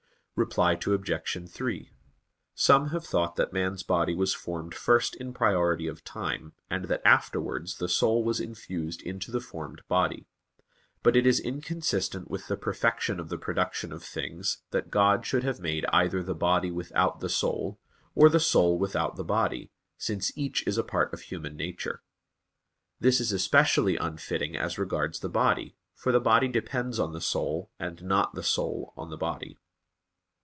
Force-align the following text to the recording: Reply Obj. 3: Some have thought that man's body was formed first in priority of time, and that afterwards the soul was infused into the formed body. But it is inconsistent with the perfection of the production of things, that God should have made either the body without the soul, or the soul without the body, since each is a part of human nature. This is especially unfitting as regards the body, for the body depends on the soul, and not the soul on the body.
Reply 0.37 0.71
Obj. 0.81 1.47
3: 1.51 1.91
Some 2.55 2.87
have 2.89 3.05
thought 3.05 3.35
that 3.35 3.53
man's 3.53 3.83
body 3.83 4.15
was 4.15 4.33
formed 4.33 4.73
first 4.73 5.15
in 5.17 5.35
priority 5.35 5.85
of 5.85 6.03
time, 6.03 6.53
and 6.67 6.85
that 6.85 7.03
afterwards 7.05 7.77
the 7.77 7.87
soul 7.87 8.23
was 8.23 8.39
infused 8.39 9.03
into 9.03 9.29
the 9.29 9.41
formed 9.41 9.83
body. 9.87 10.25
But 11.03 11.15
it 11.15 11.27
is 11.27 11.39
inconsistent 11.39 12.31
with 12.31 12.47
the 12.47 12.57
perfection 12.57 13.19
of 13.19 13.29
the 13.29 13.37
production 13.37 13.91
of 13.91 14.03
things, 14.03 14.63
that 14.71 14.89
God 14.89 15.27
should 15.27 15.43
have 15.43 15.59
made 15.59 15.85
either 15.93 16.23
the 16.23 16.33
body 16.33 16.71
without 16.71 17.19
the 17.19 17.29
soul, 17.29 17.79
or 18.15 18.27
the 18.27 18.39
soul 18.39 18.79
without 18.79 19.17
the 19.17 19.23
body, 19.25 19.69
since 19.99 20.35
each 20.35 20.65
is 20.65 20.77
a 20.79 20.83
part 20.83 21.13
of 21.13 21.21
human 21.21 21.55
nature. 21.55 22.01
This 22.99 23.19
is 23.19 23.31
especially 23.31 23.95
unfitting 23.95 24.55
as 24.57 24.79
regards 24.79 25.19
the 25.19 25.29
body, 25.29 25.75
for 25.93 26.11
the 26.11 26.19
body 26.21 26.47
depends 26.47 26.97
on 26.99 27.11
the 27.13 27.21
soul, 27.21 27.69
and 27.77 28.01
not 28.01 28.33
the 28.33 28.41
soul 28.43 28.93
on 28.97 29.11
the 29.11 29.17
body. 29.17 29.55